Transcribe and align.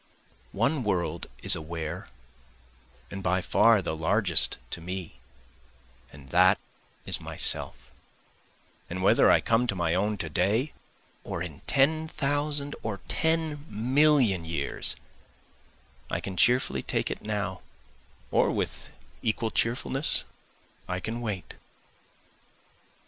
One 0.55 0.83
world 0.83 1.27
is 1.43 1.55
aware 1.55 2.07
and 3.11 3.21
by 3.21 3.39
far 3.39 3.83
the 3.83 3.95
largest 3.95 4.57
to 4.71 4.81
me, 4.81 5.19
and 6.11 6.29
that 6.29 6.57
is 7.05 7.21
myself, 7.21 7.75
And 8.89 9.03
whether 9.03 9.29
I 9.29 9.41
come 9.41 9.67
to 9.67 9.75
my 9.75 9.93
own 9.93 10.17
to 10.17 10.27
day 10.27 10.73
or 11.23 11.43
in 11.43 11.61
ten 11.67 12.07
thousand 12.07 12.75
or 12.81 13.01
ten 13.07 13.63
million 13.69 14.43
years, 14.43 14.95
I 16.09 16.19
can 16.19 16.35
cheerfully 16.35 16.81
take 16.81 17.11
it 17.11 17.21
now, 17.21 17.61
or 18.31 18.49
with 18.49 18.89
equal 19.21 19.51
cheerfulness 19.51 20.23
I 20.87 20.99
can 20.99 21.21
wait. 21.21 21.53